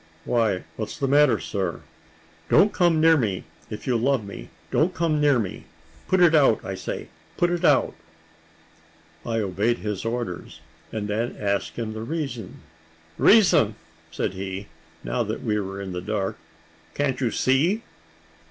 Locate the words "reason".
12.01-12.61, 13.19-13.75